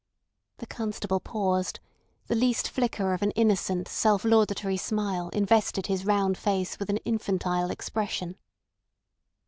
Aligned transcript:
The 0.57 0.65
constable 0.65 1.19
paused; 1.19 1.79
the 2.25 2.33
least 2.33 2.67
flicker 2.67 3.13
of 3.13 3.21
an 3.21 3.29
innocent 3.35 3.87
self 3.87 4.25
laudatory 4.25 4.75
smile 4.77 5.29
invested 5.29 5.85
his 5.85 6.07
round 6.07 6.39
face 6.39 6.79
with 6.79 6.89
an 6.89 6.97
infantile 7.05 7.69
expression. 7.69 8.35